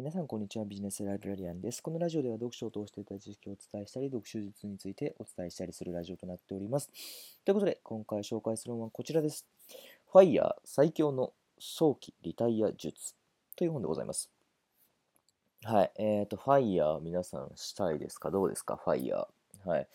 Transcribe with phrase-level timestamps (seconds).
[0.00, 0.64] 皆さん、こんにちは。
[0.64, 1.82] ビジネスライブラリアンです。
[1.82, 6.88] このラジオでは読書を通していた知識をお伝えしたり、読書術についてお伝えしたりするラジオとなっております。
[7.44, 9.44] ということで、今回紹介するのはこちらです。
[10.10, 13.14] ファイヤー最強の早期リタイア術
[13.56, 14.30] という本でございます。
[15.64, 15.92] はい。
[15.98, 18.30] えっ、ー、と、ファイヤー皆さんしたいですか？
[18.30, 18.80] どうですか？
[18.82, 19.68] ファイヤー。
[19.68, 19.88] はい。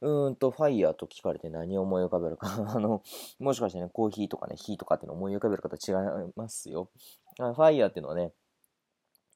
[0.00, 3.04] うーんと、ファイヤーと聞かれて何を思い浮かべるか あの、
[3.38, 5.92] もしかしてね、コーヒーとかね、火とかっていうの思い浮かべる方違
[6.26, 6.90] いますよ。
[7.36, 8.32] FIRE っていうのはね、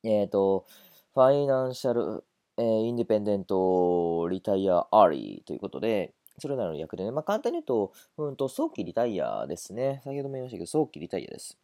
[0.03, 0.67] えっ、ー、と、
[1.15, 2.25] financial、
[2.59, 10.03] えー、 independent retire early ということで、それらの略でね、まあ、簡単に言うと、うんと、早期リタイアですね。
[10.05, 11.59] 先ほども言いましたけど、早期リタイアです。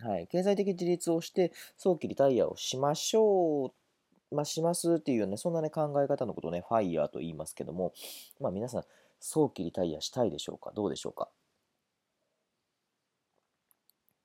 [0.00, 0.26] はい。
[0.26, 7.92] 経済的自立をして、早期リタイアをしましょう、まあ、しますっていうような、そんなね、考え方のことをね、 FIRE と言いますけども、
[8.40, 8.84] まあ、皆さん、
[9.20, 10.72] 早期リタイアしたいでしょうか？
[10.74, 11.28] どうでしょうか？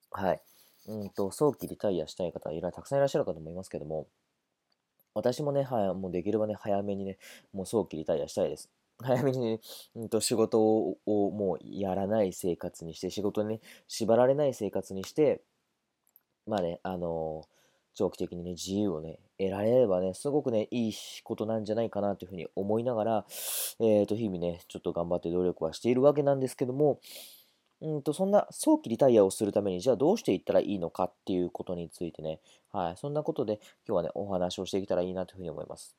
[0.09, 0.41] はい。
[0.87, 4.07] うんと、早期リタイアしたい方、いらたくさんいらっしゃるかと思いますけども、
[5.13, 7.17] 私もね、はい、もうできればね、早めにね、
[7.53, 8.69] もう早期リタイアしたいです。
[9.01, 9.59] 早めにね、
[9.95, 10.97] うんと仕事を
[11.31, 15.41] もうやらない生活にして、仕事にね、縛られない生活にして、
[16.45, 17.47] まあね、あのー、
[17.93, 23.25] 長期的にね、自由をね、得られればね、すごくね、いいことなんじゃないかなというふうに思いながら、
[23.79, 26.99] えっ、ー、と、日々ね、ちょっと頑張って努力はしているわけなんですけども、
[27.81, 32.39] うんと、そんな早期リタイアをするために、じゃあどうしていったらいいのかっていうことについてね、
[32.71, 35.95] はい、そんなことで今日はね、お話をしていけたらいいなというふうに思います。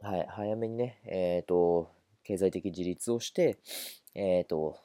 [0.00, 1.90] はい、早めにね、えっ、ー、と、
[2.22, 3.58] 経済的自立をして、
[4.14, 4.76] えっ、ー、と、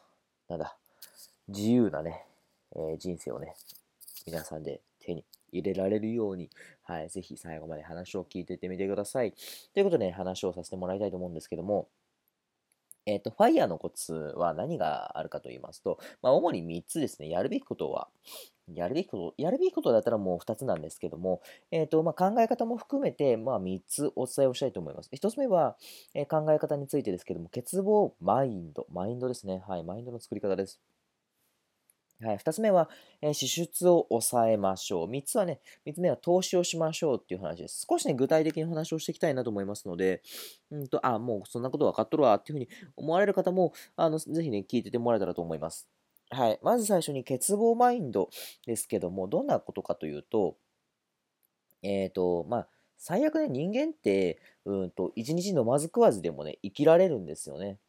[0.48, 0.78] なんだ、
[1.50, 2.26] 自由なね、
[2.76, 3.56] えー、人生をね、
[4.26, 6.50] 皆さんで手に入れられるように、
[6.84, 9.34] はい、ぜひ最後まで話を聞いていってみてください。
[9.74, 11.90] ということで、ね、話をさせてもらいたいと思うんですけども、
[13.06, 17.30] えっ、ー、と、ファイヤーのコツは何があるかと言いますと、まあ、主に3つですね。
[17.30, 18.08] やるべきことは、
[18.74, 25.10] やるべきこと、やるべきことだったらもう2つなんですけども、えっ、ー、と、まあ、考え方も含めて、まあ、3つお伝えをしたいと思います。
[25.14, 25.78] 1つ目は、
[26.14, 28.86] えー、考え方についてですけども、欠乏マインド。
[28.92, 29.64] マインドですね。
[29.68, 30.80] はい、マインドの作り方です。
[32.24, 32.90] はい、2つ目は、
[33.22, 35.10] えー、支出を抑えましょう。
[35.10, 37.86] 3つはね、3つ目は投資をしましょうっていう話です。
[37.90, 40.22] 少しね、具体的に話をしていきたいなと思いますので、
[40.70, 45.90] うんと、あ、もうそんなこと分かっとるわっていうふうに思われる方も、あの、ぜひね、聞いててもらえたらと思います。
[46.30, 46.60] はい。
[46.62, 48.30] まず最初に欠乏マインド
[48.66, 50.58] ですけども、どんなことかというと、
[51.82, 52.68] えっ、ー、と、まあ、
[52.98, 57.80] 最悪ね、人間って、うんと、一日飲まず食わずでもね、生きられるんですよね。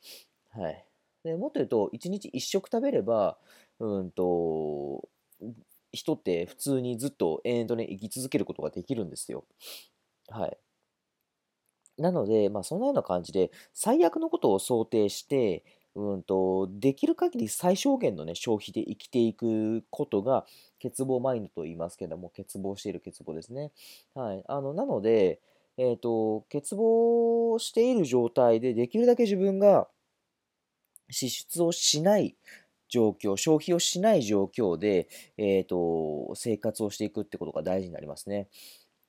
[0.51, 0.87] はい。
[1.25, 3.39] でもっと言うと、一日一食食べれば、
[3.81, 5.09] うんと、
[5.93, 9.45] 人って普通にずっと延々とね、生き続けることができるんですよ。
[10.29, 10.57] はい。
[11.99, 20.47] なので、まあ、そんなような感じで、最悪のことを想定して、うんと、できる限り最小限のね、消費で生きていくことが、
[20.83, 23.73] 欠乏マインドと言いますけども、欠乏している欠乏ですね。
[24.15, 24.43] はい。
[24.49, 25.41] あの、なので、
[25.77, 29.89] えっ、ー、と、欠乏している状態で、できるだけ自分が
[31.11, 32.37] 支出をしない
[32.93, 35.09] 状況、消費をしない状況で、
[35.39, 38.49] え、ー、と、生活をしていくってことが大事になりますね。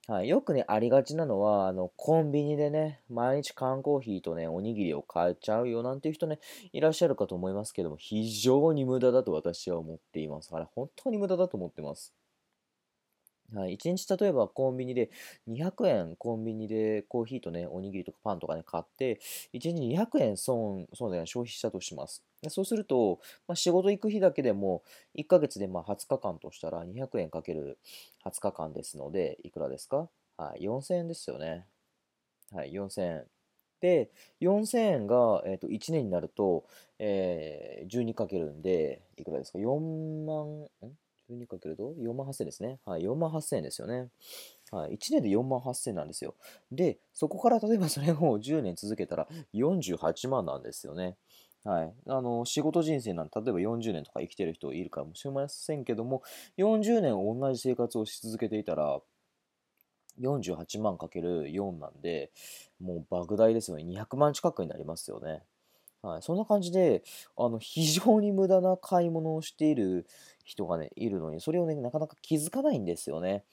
[0.07, 6.39] はい、よくね、ありがちなのは、あの、コンビニでね、毎日缶コーヒーとね、おにぎりを買っちゃうよなんていう人ね、
[6.71, 10.49] いらっしゃるかと思いますけども、非常に無駄だと私は思っています。
[10.53, 12.13] あれ、本当に無駄だと思ってます。
[13.51, 15.11] はい、1日例えばコンビニで
[15.47, 19.19] 200円コンビニでコーヒーとね、おにぎりとかパンとかね、買って、
[19.53, 22.49] 1日200円損、損で消費したとしますで。
[22.49, 24.81] そうすると、まあ、仕事行く日だけでも、
[25.13, 27.77] 1ヶ月でまあ20日間としたら200円かける
[28.23, 30.09] 20日間ですので、いくらですか？
[30.37, 31.67] はい、4000円ですよね。
[32.51, 33.25] はい、4000円。
[33.81, 36.65] で、4000円が、えー、と1年になると、
[36.99, 40.97] えー、12かけるんで、いくらですか ?4 万、ん？
[41.33, 42.79] 12かけると4万8000ですね。
[42.85, 44.09] はい、4万8000円ですよね。
[44.71, 46.35] はい、1年で4万8000なんですよ。
[46.71, 51.17] で、そこから例えばそれを 10年続けたら48万なんですよね。
[51.63, 51.93] はい。
[52.07, 56.21] あの、仕事人生なんて、例えば40年とか生きてる人いるかもしれませんけども、
[56.57, 59.01] 40年同じ生活をし続けていたら、
[60.19, 62.31] 48万かける4なんで、
[62.79, 63.83] もう莫大ですよね。
[63.83, 65.43] 200万近くになりますよね。
[66.03, 67.01] はい、そんな感じで、
[67.37, 70.05] あの、非常に無駄な買い物をしている
[70.43, 73.45] 人がね、いるのに、それをね、なかなか気づかないんですよね。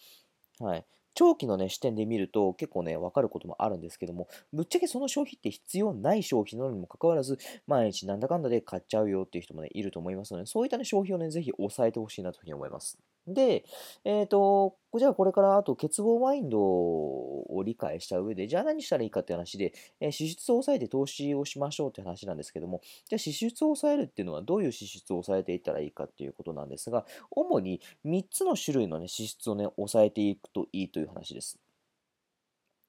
[0.61, 0.87] はい。
[1.15, 12.99] 長期のね、視点で見ると結構ね、わかることもあるんですけども、ぶっちゃけその消費って必要ない消費なのにもかかわらず、毎日なんだかんだで買っちゃうよっていう人もね、いると思いますので、そういったね、消費をね、ぜひ抑えてほしいなというふうに思います。
[13.33, 13.65] で、
[14.05, 31.59] えっ、と、じゃあこれからあと欠乏マインドを理解した上で、じゃあ何したらいいかって話で、え支出を抑えて投資をしましょうって話なんですけども、じゃあ支出を抑えるっていうのはどういう支出を抑えていったらいいかっていうことなんですが、主に3つの種類のね、支出をね、抑えていくといいという話です。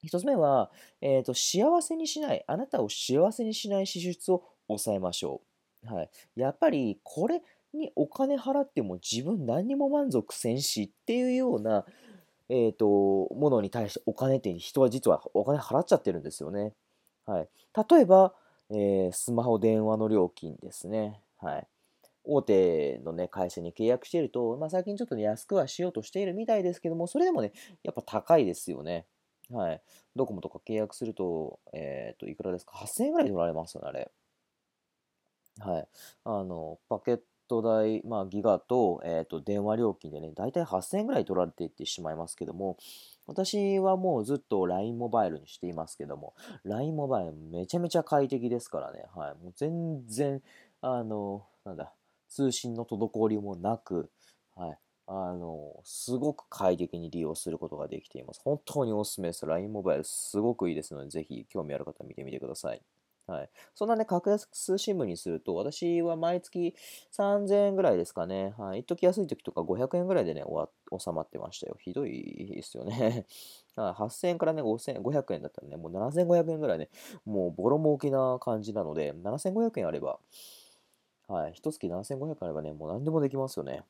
[0.03, 0.71] 一つ目は、
[1.01, 5.41] えーと、幸せにしない、あなたを幸せにしない支出を抑えましょ
[5.83, 5.93] う。
[5.93, 6.09] はい。
[6.35, 7.41] やっぱり、これ
[7.73, 11.85] にお金払っても自分何にも満足せんしっていうような、
[12.49, 12.85] えーと、
[13.33, 16.73] ものに対してお金って人は実はお金払っちゃってるんですよね。
[17.25, 17.49] はい。
[17.89, 18.33] 例えば、
[18.69, 21.21] えー、スマホ電話の料金ですね。
[21.37, 21.67] はい。
[22.23, 27.51] 大手のね、会社に契約していると、まあ、最近ちょっとね、安くはしようとしているみたいですけども、それでもね、
[27.83, 29.05] やっぱ高いですよね。
[29.49, 29.81] はい。
[30.15, 34.11] ドコモとか契約すると、えっ、と、いくらですか ?8000 円ぐらい取られますよね、あれ。
[35.59, 35.87] はい。
[36.23, 37.21] あの、パケッ
[37.51, 42.77] ト代、まあ、ギガと、えっ、と、電話料金でね、大体8000円ぐらい取られていってしまいますけども、
[43.27, 46.33] 私はもうずっと LINE モバイルにしていますけども、
[46.63, 49.43] LINE モバイルめちゃめちゃ快適ですからね、はい。
[49.43, 50.41] もう全然、
[50.81, 51.91] あの、なんだ、
[52.29, 54.09] 通信の滞りもなく、
[54.55, 54.77] はい。
[55.07, 58.41] あの、すごく快適に利用することができています。
[58.45, 59.45] 本当におすすめです。
[59.45, 62.81] LINE モバイルすごくいいですので、ぜひ興味ある方見てみてください。
[63.27, 63.49] はい。
[63.75, 66.75] そんなね、格安 SIM にすると、私は毎月
[67.11, 68.53] 3000円ぐらいですかね。
[68.57, 68.79] はい。
[68.79, 70.43] 一時安い時とか500円ぐらいでね、
[70.99, 71.77] 収まってましたよ。
[71.79, 73.25] ひどいですよね。
[73.75, 76.89] 8000円からね、5500 500円だったらね、もう7500円ぐらいね、
[77.25, 80.19] もうボロ儲けな感じなので、7500円あれば、
[81.27, 81.53] はい。
[81.53, 83.83] 一月7500円あればね、もう何でもできますよね。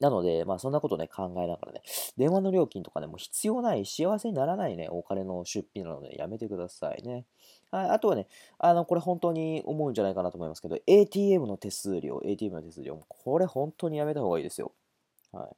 [0.00, 1.82] なので、まあそんなことね、考えながらね、
[2.16, 7.24] 電話の料金とかね、もう必要ない、幸せにならないね、お金の出費なのでやめてくださいね。
[7.70, 8.26] はい、あとはね、
[8.58, 14.72] あの、これ本当に思うんじゃないかなと思いますけど、ATM の手数料、ATM の手数料、これ本当にやめた方がいいですよ。
[15.32, 15.50] は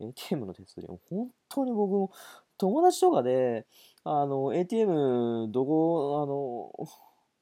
[0.00, 0.04] い。
[0.06, 2.10] ATM の手数料、本当に僕も、
[2.58, 3.66] 友達とかで、
[4.04, 6.88] あの、ATM、どこ、あの、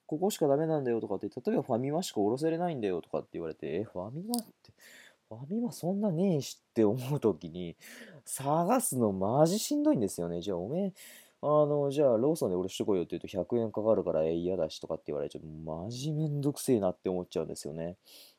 [0.06, 4.72] ここしかダメなんだよとかって、例えばファミマしか下ろせれないんだよとかって言われて、え、ファミマって、
[5.37, 7.76] ファミマそんなねえしって思うときに、
[8.25, 10.40] 探すのマジしんどいんですよね。
[10.40, 10.93] じゃあおめえ、
[11.43, 17.96] あの、じゃあローソンで俺してこいよって言うと100円かかるからえ嫌だしとかって言われちゃうマジめんどくせえなって思っちゃうんですよね。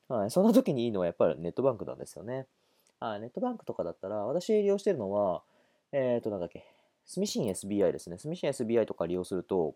[0.07, 0.31] はい。
[0.31, 2.47] そんな時にいいのはやっぱりネットバンクなんですよね。
[2.99, 3.19] はい。
[3.19, 5.43] ネットバンクとかだったら、私利用してるのは、
[5.91, 6.65] えっ、ー、と、なんだっけ、
[7.05, 8.17] スミシン SBI ですね。
[8.17, 9.75] スミシン SBI とか利用すると、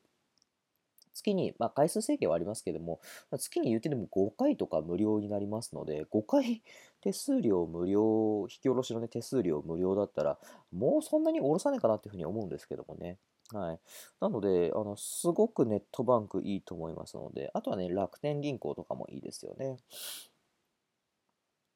[1.17, 2.99] 月に、まあ、回数制限はありますけども、
[3.37, 6.61] 月に言ってでも5回とか無料になりますので、5回
[7.01, 10.39] 手数料無料、引き下ろしの、ね、手数料無料だったら、
[10.71, 13.17] もうそんなに下ろさないかなっていうふうに思うんですけどもね。
[13.53, 13.79] はい。
[14.19, 19.77] なので、あの、すごくネットバンクいいと思いますので、あとはね、楽天銀行とかもいいですよね。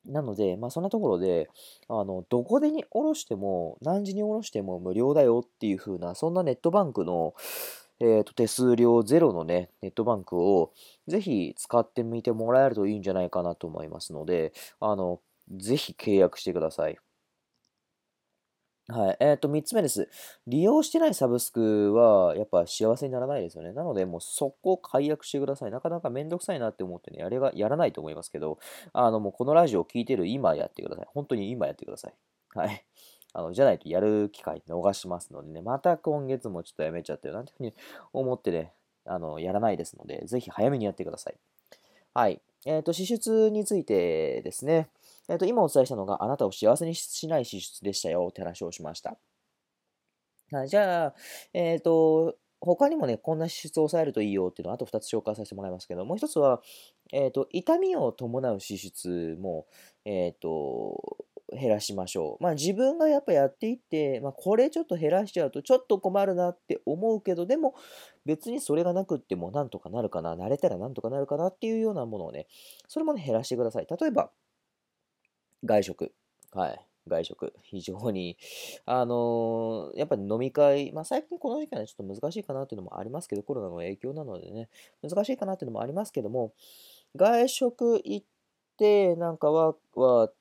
[0.06, 1.50] なので、まあそんなところで、
[1.88, 7.36] あの、どこでに下ろしても、何時に下ろしても無料だよっていう風な、そんなネットバンクの、
[8.02, 10.74] えー、と手数料ゼロのね、ネットバンクを
[11.08, 15.22] ぜひ使ってみてもらえるといいんじゃないかなと思いますので、あの、
[15.56, 16.98] ぜひ契約してください。
[18.88, 19.18] はい。
[19.20, 20.10] えっ、ー、と、3つ目です。
[20.48, 23.72] 利用してないサブスクは、やっぱ幸せにならないですよね。
[23.72, 25.72] なので、もう速攻解約してください。
[25.72, 28.58] なかなかめんどくさいなって思ってね、やれが、やらないと思いますけど、
[28.94, 31.06] あの、もうこのラジオを聴いてる今やってください。
[31.14, 32.14] 本当に今やってください。
[32.56, 32.86] はい。
[33.34, 37.74] あの、じゃないとやる機会逃しますのでね、また今月もちょっとやめちゃってるなんていうふうに
[38.14, 38.74] 思ってね、
[39.06, 41.36] あの、やらないですので、ぜひ早めにやってください。
[42.14, 42.42] はい。
[42.66, 44.90] えっ、ー、と、支出についてですね、
[45.28, 49.18] えっ、ー、と、今お伝えしたのがあなたを幸せにしない支出でしたよって話をしました。
[50.52, 51.16] はい、じゃあ、
[51.54, 56.62] えっ、ー、と、他にもね、こんな支出を抑えるといいよっていうのをあと2つ紹介させてもらいますけど、もう1つは、
[57.12, 59.66] えっ、と、痛みを伴う支出も、
[60.06, 62.44] えっ、と、減らしましょう。
[62.44, 67.76] まあ自分がやっぱやっていって、まあこれちょっと減らしちゃうとちょっと困るなって思うけど、でも
[68.26, 72.48] 別にそれがなくってもなんとかなるかな、慣れたらなんとかなるかなっていうようなものをね、
[72.88, 73.88] それもね減らしてください。
[73.90, 74.32] 例えば、
[75.64, 76.14] 外食。
[76.54, 76.86] はい。
[77.08, 77.54] 外食。
[77.64, 78.38] 非常に、
[78.86, 84.70] あのー、やっぱり飲み会、まあ最近この時期はね、ちょっと難しいかなっていうのもありますけど、コロナの影響なのでね、
[85.02, 86.54] 難しいかなっていうのもありますけども、
[87.16, 88.26] 外食行っ
[88.82, 89.76] てなんかは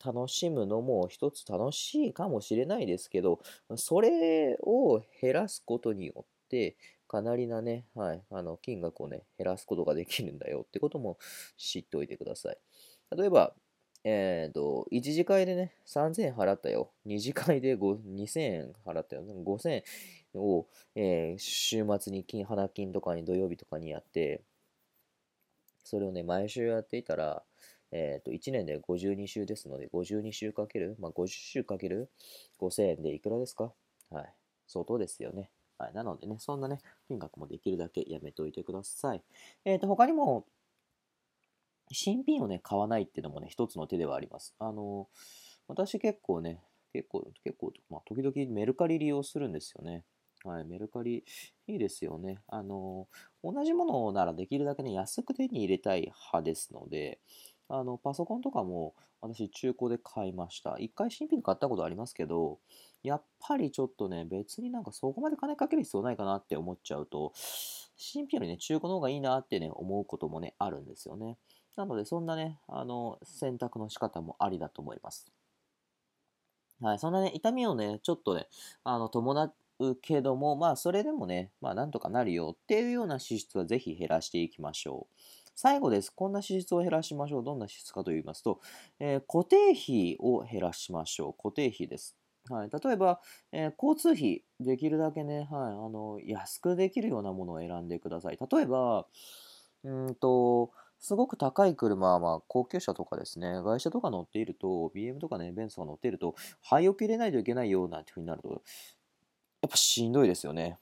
[0.03, 3.41] 楽しむのも一つ楽しいかもしれないですけど、
[3.77, 11.19] それを減らすことによって、かなりなね、はい、あの金額をね、減らすことができるんだよってことも
[11.59, 12.59] 知っておいてください。
[13.15, 13.53] 例えば、
[14.05, 16.93] えっ、ー、と、1次会でね、3000円払ったよ。
[17.07, 19.23] 2次会で2000円払ったよ。
[19.23, 19.71] 5000
[20.35, 24.41] 円を、えー、週末に金、花金とかに土曜日とかにやって、
[25.85, 27.43] それをね、毎週やっていたら、
[27.93, 32.11] えっ、と、1年で52週ですので、52週かける、まあ、50週かける
[32.61, 33.73] 5000円でいくらですか？
[34.11, 34.35] はい。
[34.67, 35.51] 相当ですよね。
[35.79, 35.95] はい。
[35.95, 36.79] なのでね、そんなね、
[37.09, 39.23] 金額もできるだけやめておいてください。
[39.65, 40.47] えっ、ー、と、他にも、
[41.93, 44.55] 新品をね、買わないっていうのもね、一つの手ではあります。
[44.61, 45.09] あの、
[45.67, 50.05] 私結構ね、結構、結構、まあ、時々メルカリ利用するんですよね。
[50.45, 51.25] はい、メルカリ、
[51.67, 52.41] いいですよね。
[52.49, 53.09] あの、
[53.43, 57.21] 同じものならできるだけね、安く手に入れたい派ですので、
[57.71, 60.77] あの、パソコンとかも私中古で買いました。
[60.79, 62.59] 一回新品で買ったことありますけど、
[63.03, 67.33] やっぱりちょっとね、別になんかそこまで金かける必要ないかなって思っちゃうと、
[67.97, 71.39] 新品よりね、中古の方がいいなってね、思うこともね、あるんですよね。
[71.77, 75.33] なので、そんなね、あの、選択の仕方もありだと思います。
[76.81, 78.49] はい、そんなね、痛みをね、ちょっとね、
[78.85, 85.15] あの、伴うけども、まあ、それでもね、まあ、なんとかなるよっていうような支出はぜひ減らしていきましょう。
[85.63, 86.11] 最後です。
[86.11, 87.45] こんな支出を減らしましょう。
[87.45, 88.63] どんな支出かと言いますと、
[88.99, 91.43] えー、固定費を減らしましょう。
[91.43, 92.17] 固定費です。
[92.49, 93.21] はい、例えば、
[93.53, 95.51] えー、交通費、できるだけね、はい、あ
[95.91, 98.39] の安くできるようなものを選んでください。
[98.51, 99.07] 例えば、
[99.85, 108.63] うんと、すごく高い車は、まあ、高級車とかですね、外車とか乗っていると、BM とかね、ベンツが乗っていると、廃屋入れないといけないようなっていうふうになると、
[109.61, 110.79] やっぱしんどいですよね。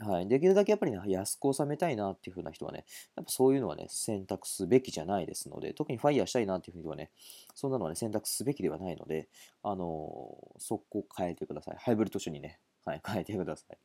[0.00, 0.28] はい。
[0.28, 2.84] できるだけやっぱりね、安く収めたいなっていう風な人はね、
[3.16, 7.10] やっぱそういうのはね、選択すべきじゃないですので、特にファイヤーしたいなっていう風にはね、
[7.54, 9.28] そんなのはね、選択すべきではないので、
[9.62, 11.76] あのー、速攻変えてください。
[11.78, 13.78] ハイブリッド種にね、はい、変えてください。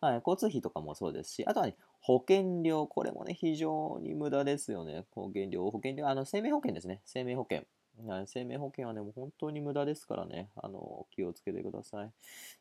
[0.00, 5.04] はい、交通費とかもそうですし、あとはね、保険料、これもね、非常に無駄ですよね。
[5.10, 7.02] 保険料、保険料、あの、生命保険ですね。
[7.04, 7.64] 生命保険。
[8.26, 12.10] 生命保険はね、もう本当に無駄ですからね、あの、気をつけてください。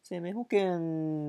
[0.03, 0.79] 生命保険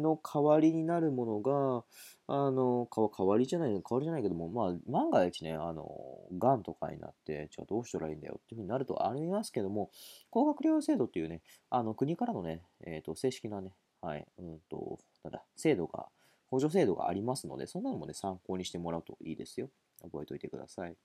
[0.00, 1.84] の代わりになるものが、
[2.26, 5.90] あの、代わりじゃない、代わりじゃないけども、まあ、万が一ね、あの、
[6.32, 9.90] 癌とかになって、じゃあどうしたらいいんだよっていうふうになるとありますけども、
[10.30, 11.40] 高額療養制度っていうね、
[11.70, 16.06] あの、国からのね、えっ、ー、と、正式なね、はい、うんと、なんだ、制度が、
[16.50, 19.70] 補助制度がありますので、そんなのもね、参考にしてもらうといいですよ。
[20.02, 20.96] 覚えておいてください。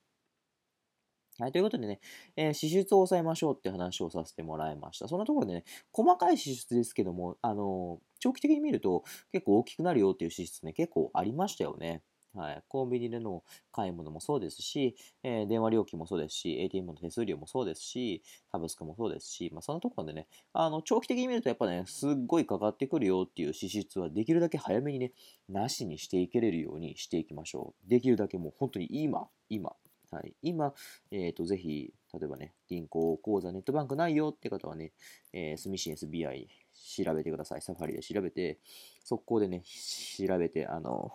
[1.37, 1.99] はい、ということでね、
[2.37, 5.07] えー、支出を抑えましょうって話をさせてもらいました。
[5.09, 12.03] そんなところでね、細かい支出ですけども、あのー、長期的に見ると結構大きくなるよっていう支出ね、結構ありましたよね。
[12.35, 25.13] はい、コンビニでの買い物もそうですし、えー、電話料金もそうですし、ATM の手数料もそうですし、サブスクもそうですし、まあ、そのところでね、あの長期的に見るとやっぱね、すっごいかかってくるよっていう支出はできるだけ早めにね、
[25.47, 27.89] なしにしていけれるようにしていきましょう。
[27.89, 29.73] できるだけもう本当に今、今、
[30.15, 30.73] はい、今、
[31.11, 34.93] えっ、ー、と、ぜひ、例えばね、銀行口座、ネットバンクないよって方はね、
[35.33, 36.47] えー、住信 SBI
[36.95, 37.61] 調べてください。
[37.61, 38.59] サファリで調べて、
[39.03, 39.61] 速攻でね、
[40.17, 41.11] 調べて、あの、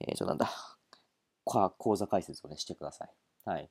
[0.00, 0.50] えっ、ー、と、なんだ、
[1.44, 3.10] 口座開設をね、してください。
[3.44, 3.68] はい。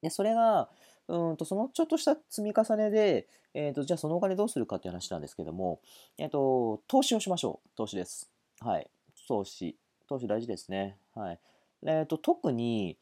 [0.00, 0.70] で、それが、
[1.08, 5.80] うんと、そのちょっとした積み重ねで、えっ、ー、と、じゃあそのお金どうするかっていう話なんですけども、
[6.18, 7.68] えっ、ー、と、投資をしましょう。
[7.76, 8.30] 投資です。
[8.60, 8.88] はい。
[9.26, 9.76] 投資。
[10.08, 10.98] 投資大事ですね。
[11.14, 11.40] はい。
[11.84, 12.98] えっ、ー、と、特に、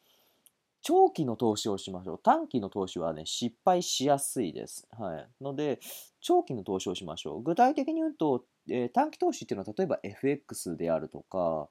[0.86, 2.20] 長期の投資をしましょう。
[2.22, 4.86] 短期の投資はね、失敗しやすいです。
[4.96, 5.28] はい。
[5.42, 5.80] ので、
[6.20, 7.42] 長期の投資をしましょう。
[7.42, 11.68] 具体的に言うと、えー、短期投資っていうのは、例えば FX であるとか、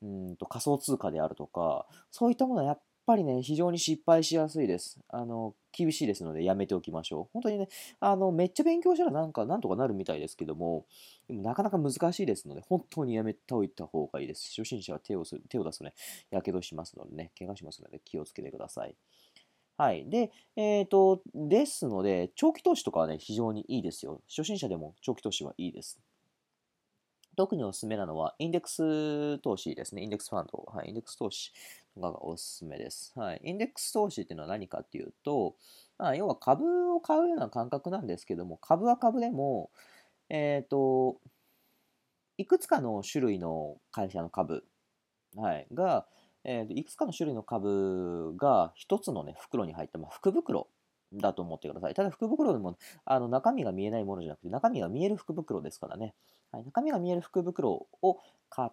[0.00, 5.00] うんと仮想通貨であるとか、そういったものはやっぱりね、非常に失敗しやすいです。
[5.08, 7.28] あの、厳しいですのでやめておきましょう。
[7.32, 10.86] 本当にね、あの、めっちゃ勉強したらなんか、なんとかなるみたいですけども、
[11.26, 14.48] でもなかなか難しいですので、本当にやめておいた方がいいです。
[14.50, 15.94] 初心者は手をす手を出すとね、
[16.30, 18.94] やけどしますのでね、怪我しますので気をつけてください。
[19.76, 20.08] はい。
[20.08, 24.20] で、えっ、ー、と、ですので、長期投資とかはね、非常にいいですよ。
[24.28, 25.98] 初心者でも長期投資はいいです。
[27.36, 30.02] 特におすすめなのは、インデックス投資ですね。
[30.02, 30.62] インデックスファンド。
[30.70, 30.88] はい。
[30.88, 31.52] インデックス投資
[32.00, 33.12] がおすすめです。
[33.16, 33.40] はい。
[33.44, 35.56] インデックス投資っていうのは何かっていうと、
[35.98, 39.70] まあ、要は株を買うような感覚なんですけども、株は株でも、
[40.28, 41.18] えっ、ー、と、
[42.38, 44.64] いくつかの種類の会社の株、
[45.36, 46.06] はい、が、
[46.44, 50.68] えー、いくつかの種類の株が一つのね、袋に入った、まあ、福袋
[51.12, 51.94] だと思ってください。
[51.94, 56.14] ただ福袋でもあの中身が見えないものじゃなくて中身が見える福袋ですからね。
[56.52, 58.70] はい、中身が見える福袋を買う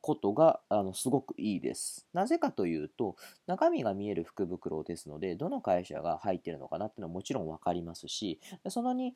[0.00, 2.06] ことがあのすごくいいです。
[2.12, 3.16] なぜかというと
[3.46, 9.14] 中身が見える福袋ですのでどの会社が入っているのかなっていうのはもちろん分かりますしそのに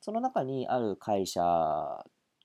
[0.00, 1.42] その中にある会社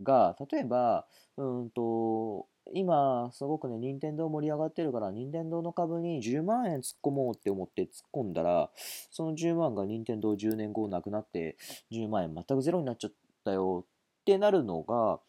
[0.03, 1.05] が例えば
[1.37, 8.69] うんと今、すごくね、任天堂盛り上がってるから、任天堂の株に10万円突っ込もうって思って突っ込んだら、
[9.11, 11.57] その10万が任天堂10年後なくなって、
[11.91, 13.13] 10万円全くゼロになっちゃっ
[13.45, 15.19] たよってなるのが、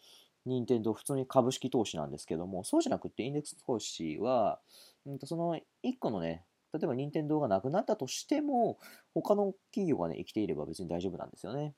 [0.46, 4.60] 任天堂普通に株式投資なんですけども、そうじゃなくてインデックス投資は、
[5.06, 8.78] うんとその1個のね、例えば任天堂がなくなったとしても、
[9.14, 11.74] 他の企業がね、生きていれば別に大丈夫なんですよね。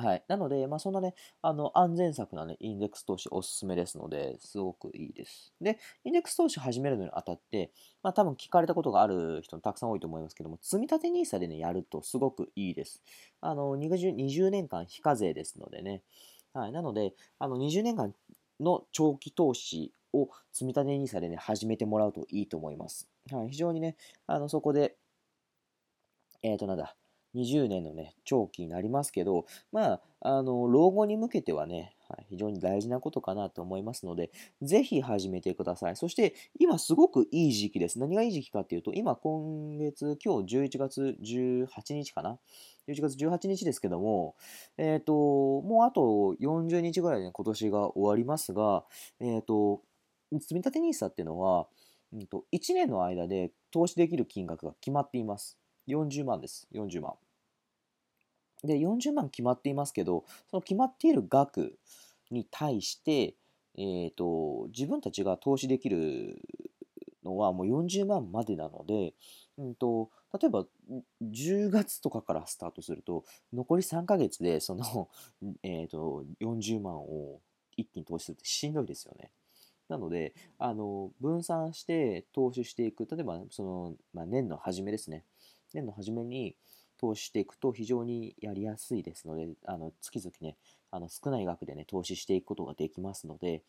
[0.00, 0.24] はい。
[0.28, 5.52] なので、まあ、そんなね、あの、安全策なね、インデックス投資おすすめですので、すごくいいです。
[5.60, 7.72] で、インデックス投資始めるのにあたって、
[8.02, 13.02] まあ、多分聞かれたことがある人たくさん多いと思いますけども、積立 NISA でね、やるとすごくいいです。
[13.40, 16.02] あの、20, 20年間非課税ですのでね、
[16.58, 16.72] はい。
[16.72, 18.12] なので、あの、20年間
[18.58, 23.08] の長期投資を積み立て NISA でね、始めてもらうといいと思います。
[23.30, 23.50] はい。
[23.50, 23.96] 非常にね、
[24.26, 24.96] あの、そこで、
[26.42, 26.96] えっ、ー、と、なんだ、
[27.36, 34.30] 20年のね、長期になりますけど、まあ、あの、老後に向けてはね、はい、非常に大事なことかなと思いますので、
[34.62, 35.96] ぜひ始めてください。
[35.96, 37.98] そして、今すごくいい時期です。
[37.98, 42.38] 何がいい時期かっていうと、今今月、今日11月18日かな
[42.88, 44.36] ?11 月18日ですけども、
[44.78, 48.84] えっ、ー、と、もうあと40日ぐらいで、今年が終わりますが、
[49.20, 49.82] えっ、ー、と、
[50.32, 51.68] 積立 NISA っていうのは、
[52.14, 55.58] うんと、1年の間で投資できる金額が決まっています。
[55.88, 56.68] 40万です。
[56.72, 57.14] 40万。
[58.64, 61.78] で、40万決まっていますけど、その決まっている額
[62.30, 63.34] に対して、
[63.76, 66.40] え、ー、と、自分たちが投資できる
[67.24, 69.14] のはもう40万までなので、
[69.56, 70.10] うんと、
[70.40, 70.66] 例えば
[71.22, 75.08] 10月とかからスタートすると、残り3ヶ月でその、
[75.62, 77.40] えっ、と、40万を
[77.76, 79.30] 一気に投資するってしんどいですよね。
[79.88, 83.06] なので、あの、分散して投資していく。
[83.10, 85.24] 例えば、その、まあ、年の初めですね。
[85.72, 86.56] 年の初めに
[86.98, 90.56] 投資していくと非常にやりやすいですので、あの月々ね、
[90.90, 93.62] あの少ない額でね、投資していくことができますので、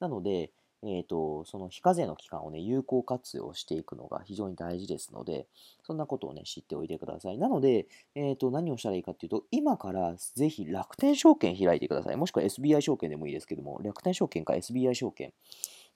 [0.00, 0.50] なので、
[0.84, 5.46] えーと、その非課税の期間をね、有効活用していくのが非常に大事ですので、
[5.82, 7.38] そんなことをね、知っておいてください。
[7.38, 12.16] なので、えーと、何をしたらいいかっていうと、今からぜひ楽天証券開いてください。
[12.16, 15.32] もしくは SBI 証券でもいいですけども、楽天証券か SBI 証券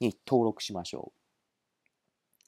[0.00, 1.21] に登録しましょう。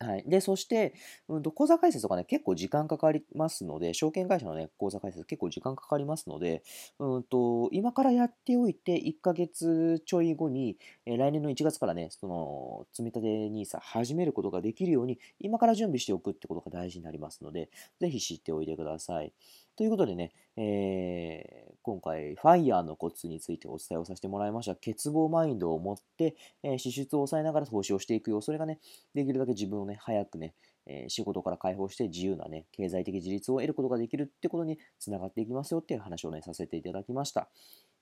[0.07, 0.25] はい。
[0.29, 0.95] で、そして、
[1.29, 6.63] うんと、口座開設とかね、結構時間かかりますので、証券会社のね、口座開設結構時間かかりますので、
[6.99, 17.71] うんと、今からやっておいて、1ヶ月ちょい後に、え来年の1月からね、その、積立 NISA 始めることができるように、今から準備しておくってことが大事になりますので、
[18.01, 19.33] ぜひ知っておいてください。
[19.77, 24.75] ということでね、えー、今回、FIRE のコツについてお伝えをさせてもらいました。
[24.77, 28.41] 欠乏マインドを持って、えー、支出を抑えながら投資をしていくよ。
[28.41, 28.79] それがね、
[29.15, 30.55] できるだけ自分をね、早くね、
[30.87, 37.49] えー、仕事から解放して自由なね、経済的自立を得ることができるってことにつながっていきますよっていう話をね、させていただきました。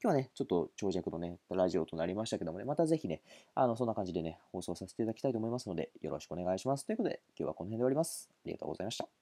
[0.02, 3.22] 今日はね、ちょっと長尺のね、ラジオとなりましたけどもね、またぜひね、
[3.54, 6.84] あの、そんな感じでね、放送させていただきたいと思いますので、よろしくお願いします。
[6.84, 8.28] ということで、今日はこの辺で終わります。
[8.32, 9.21] ありがとうございました。